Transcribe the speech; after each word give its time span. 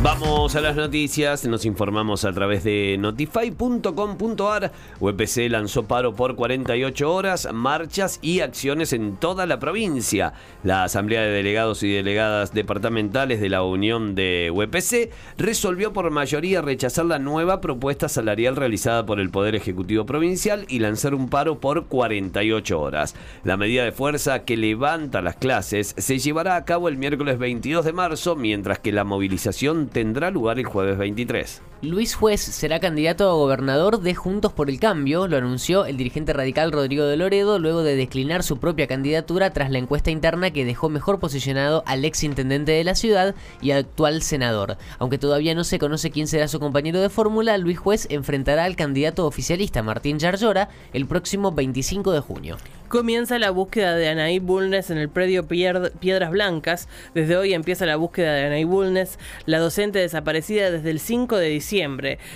Vamos 0.00 0.54
a 0.54 0.60
las 0.60 0.76
noticias, 0.76 1.44
nos 1.44 1.64
informamos 1.64 2.24
a 2.24 2.32
través 2.32 2.62
de 2.62 2.96
notify.com.ar. 2.98 4.72
UPC 5.00 5.50
lanzó 5.50 5.86
paro 5.86 6.14
por 6.14 6.36
48 6.36 7.12
horas, 7.12 7.48
marchas 7.52 8.20
y 8.22 8.40
acciones 8.40 8.92
en 8.92 9.16
toda 9.16 9.44
la 9.44 9.58
provincia. 9.58 10.34
La 10.62 10.84
Asamblea 10.84 11.22
de 11.22 11.30
Delegados 11.30 11.82
y 11.82 11.92
Delegadas 11.92 12.54
Departamentales 12.54 13.40
de 13.40 13.48
la 13.48 13.64
Unión 13.64 14.14
de 14.14 14.52
UPC 14.54 15.10
resolvió 15.36 15.92
por 15.92 16.10
mayoría 16.10 16.62
rechazar 16.62 17.04
la 17.04 17.18
nueva 17.18 17.60
propuesta 17.60 18.08
salarial 18.08 18.54
realizada 18.54 19.04
por 19.04 19.18
el 19.18 19.30
Poder 19.30 19.56
Ejecutivo 19.56 20.06
Provincial 20.06 20.64
y 20.68 20.78
lanzar 20.78 21.12
un 21.12 21.28
paro 21.28 21.58
por 21.58 21.86
48 21.86 22.80
horas. 22.80 23.16
La 23.42 23.56
medida 23.56 23.82
de 23.84 23.92
fuerza 23.92 24.44
que 24.44 24.56
levanta 24.56 25.22
las 25.22 25.36
clases 25.36 25.94
se 25.98 26.18
llevará 26.18 26.54
a 26.54 26.64
cabo 26.64 26.88
el 26.88 26.96
miércoles 26.96 27.38
22 27.38 27.84
de 27.84 27.92
marzo, 27.92 28.36
mientras 28.36 28.78
que 28.78 28.92
la 28.92 29.04
movilización 29.04 29.67
tendrá 29.92 30.30
lugar 30.30 30.58
el 30.58 30.64
jueves 30.64 30.98
23. 30.98 31.62
Luis 31.80 32.16
Juez 32.16 32.40
será 32.40 32.80
candidato 32.80 33.30
a 33.30 33.34
gobernador 33.34 34.00
de 34.00 34.12
Juntos 34.12 34.52
por 34.52 34.68
el 34.68 34.80
Cambio, 34.80 35.28
lo 35.28 35.36
anunció 35.36 35.86
el 35.86 35.96
dirigente 35.96 36.32
radical 36.32 36.72
Rodrigo 36.72 37.04
de 37.04 37.16
Loredo 37.16 37.60
luego 37.60 37.84
de 37.84 37.94
declinar 37.94 38.42
su 38.42 38.58
propia 38.58 38.88
candidatura 38.88 39.50
tras 39.50 39.70
la 39.70 39.78
encuesta 39.78 40.10
interna 40.10 40.50
que 40.50 40.64
dejó 40.64 40.88
mejor 40.88 41.20
posicionado 41.20 41.84
al 41.86 42.04
ex 42.04 42.24
intendente 42.24 42.72
de 42.72 42.82
la 42.82 42.96
ciudad 42.96 43.36
y 43.62 43.70
actual 43.70 44.22
senador. 44.22 44.76
Aunque 44.98 45.18
todavía 45.18 45.54
no 45.54 45.62
se 45.62 45.78
conoce 45.78 46.10
quién 46.10 46.26
será 46.26 46.48
su 46.48 46.58
compañero 46.58 47.00
de 47.00 47.10
fórmula, 47.10 47.56
Luis 47.58 47.78
Juez 47.78 48.08
enfrentará 48.10 48.64
al 48.64 48.74
candidato 48.74 49.24
oficialista 49.24 49.80
Martín 49.84 50.18
Yarlora 50.18 50.70
el 50.92 51.06
próximo 51.06 51.52
25 51.52 52.10
de 52.10 52.20
junio. 52.20 52.56
Comienza 52.88 53.38
la 53.38 53.50
búsqueda 53.50 53.94
de 53.94 54.08
Anaí 54.08 54.38
Bulnes 54.38 54.90
en 54.90 54.96
el 54.96 55.10
predio 55.10 55.46
Piedras 55.46 56.30
Blancas. 56.30 56.88
Desde 57.14 57.36
hoy 57.36 57.52
empieza 57.52 57.84
la 57.84 57.96
búsqueda 57.96 58.32
de 58.32 58.46
Anaí 58.46 58.64
Bulnes, 58.64 59.18
la 59.44 59.58
docente 59.58 59.98
desaparecida 59.98 60.70
desde 60.70 60.90
el 60.90 60.98
5 60.98 61.36
de 61.36 61.48
diciembre. 61.50 61.67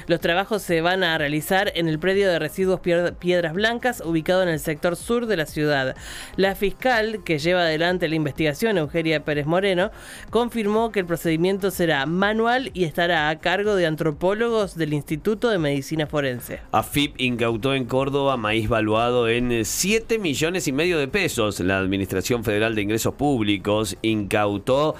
Los 0.08 0.20
trabajos 0.20 0.62
se 0.62 0.80
van 0.80 1.04
a 1.04 1.16
realizar 1.16 1.72
en 1.74 1.88
el 1.88 1.98
predio 1.98 2.28
de 2.28 2.38
residuos 2.38 2.80
Piedras 2.80 3.52
Blancas, 3.54 4.02
ubicado 4.04 4.42
en 4.42 4.48
el 4.48 4.58
sector 4.58 4.96
sur 4.96 5.26
de 5.26 5.36
la 5.36 5.46
ciudad. 5.46 5.96
La 6.36 6.54
fiscal 6.54 7.20
que 7.24 7.38
lleva 7.38 7.60
adelante 7.60 8.08
la 8.08 8.16
investigación, 8.16 8.78
Eugenia 8.78 9.24
Pérez 9.24 9.46
Moreno, 9.46 9.90
confirmó 10.30 10.90
que 10.90 11.00
el 11.00 11.06
procedimiento 11.06 11.70
será 11.70 12.04
manual 12.06 12.70
y 12.74 12.84
estará 12.84 13.28
a 13.28 13.38
cargo 13.38 13.76
de 13.76 13.86
antropólogos 13.86 14.76
del 14.76 14.92
Instituto 14.92 15.50
de 15.50 15.58
Medicina 15.58 16.06
Forense. 16.06 16.60
AFIP 16.72 17.20
incautó 17.20 17.74
en 17.74 17.84
Córdoba 17.84 18.36
maíz 18.36 18.68
valuado 18.68 19.28
en 19.28 19.64
7 19.64 20.18
millones 20.18 20.32
millones 20.32 20.66
y 20.66 20.72
medio 20.72 20.98
de 20.98 21.08
pesos. 21.08 21.60
La 21.60 21.78
Administración 21.78 22.42
Federal 22.42 22.74
de 22.74 22.80
Ingresos 22.80 23.12
Públicos 23.14 23.98
incautó 24.00 24.94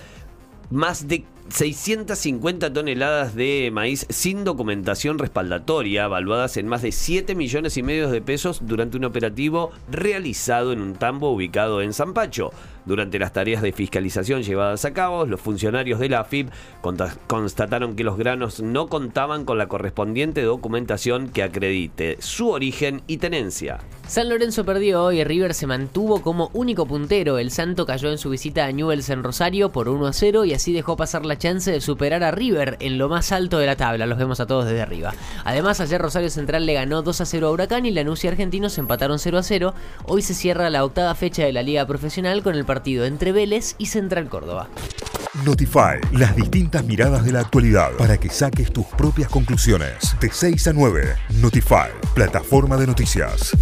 más 0.69 1.08
de 1.08 1.25
650 1.53 2.72
toneladas 2.72 3.34
de 3.34 3.69
maíz 3.70 4.06
sin 4.08 4.42
documentación 4.42 5.19
respaldatoria, 5.19 6.09
valuadas 6.09 6.56
en 6.56 6.67
más 6.67 6.81
de 6.81 6.92
7 6.92 7.34
millones 7.34 7.77
y 7.77 7.83
medio 7.83 8.09
de 8.09 8.22
pesos 8.22 8.67
durante 8.67 8.97
un 8.97 9.05
operativo 9.05 9.70
realizado 9.91 10.72
en 10.72 10.81
un 10.81 10.94
tambo 10.94 11.31
ubicado 11.31 11.83
en 11.83 11.92
Zampacho. 11.92 12.53
Durante 12.84 13.19
las 13.19 13.33
tareas 13.33 13.62
de 13.62 13.72
fiscalización 13.72 14.42
llevadas 14.42 14.84
a 14.84 14.92
cabo, 14.92 15.25
los 15.25 15.41
funcionarios 15.41 16.00
de 16.00 16.09
la 16.09 16.20
AFIP 16.20 16.50
constataron 17.28 17.94
que 17.94 18.03
los 18.03 18.16
granos 18.16 18.61
no 18.61 18.89
contaban 18.89 19.44
con 19.44 19.56
la 19.56 19.69
correspondiente 19.69 20.42
documentación 20.42 21.28
que 21.28 21.44
acredite 21.44 22.16
su 22.20 22.48
origen 22.48 23.03
y 23.06 23.19
tenencia. 23.19 23.78
San 24.09 24.28
Lorenzo 24.28 24.64
perdió 24.64 25.05
hoy, 25.05 25.22
River 25.22 25.55
se 25.55 25.69
mantuvo 25.69 26.22
como 26.22 26.50
único 26.55 26.87
puntero. 26.87 27.39
El 27.39 27.53
Santo 27.53 27.87
cayó 27.87 28.11
en 28.11 28.19
su 28.19 28.31
visita 28.31 28.64
a 28.64 28.72
Newells 28.72 29.11
en 29.11 29.22
Rosario 29.22 29.70
por 29.70 29.89
1 29.89 30.06
a 30.09 30.12
0 30.12 30.44
y 30.44 30.53
así 30.53 30.72
dejó 30.72 30.97
pasar 30.97 31.25
la 31.25 31.39
chance 31.42 31.72
de 31.72 31.80
superar 31.80 32.22
a 32.22 32.30
River 32.30 32.76
en 32.78 32.98
lo 32.98 33.08
más 33.08 33.32
alto 33.32 33.58
de 33.58 33.66
la 33.66 33.75
tabla. 33.75 34.06
Los 34.06 34.16
vemos 34.16 34.38
a 34.38 34.47
todos 34.47 34.64
desde 34.64 34.80
arriba. 34.80 35.12
Además, 35.44 35.80
ayer 35.80 36.00
Rosario 36.00 36.30
Central 36.30 36.64
le 36.66 36.75
ganó 36.75 37.03
2 37.03 37.20
a 37.20 37.26
0 37.26 37.48
a 37.48 37.50
Huracán 37.50 37.84
y 37.84 37.91
Lanús 37.91 38.22
y 38.22 38.28
Argentinos 38.28 38.78
empataron 38.78 39.19
0 39.19 39.38
a 39.38 39.42
0. 39.42 39.75
Hoy 40.04 40.22
se 40.22 40.34
cierra 40.34 40.70
la 40.70 40.84
octava 40.84 41.12
fecha 41.16 41.44
de 41.44 41.52
la 41.52 41.62
Liga 41.62 41.84
Profesional 41.84 42.44
con 42.44 42.54
el 42.54 42.64
partido 42.64 43.04
entre 43.06 43.32
Vélez 43.32 43.75
y 43.78 43.86
Central 43.86 44.28
Córdoba. 44.28 44.69
Notify, 45.44 45.98
las 46.12 46.36
distintas 46.36 46.84
miradas 46.84 47.25
de 47.25 47.32
la 47.32 47.41
actualidad 47.41 47.91
para 47.98 48.19
que 48.19 48.28
saques 48.28 48.72
tus 48.72 48.86
propias 48.86 49.28
conclusiones. 49.28 50.14
De 50.20 50.31
6 50.31 50.69
a 50.69 50.72
9, 50.72 51.16
Notify, 51.41 51.91
plataforma 52.14 52.76
de 52.76 52.86
noticias. 52.86 53.56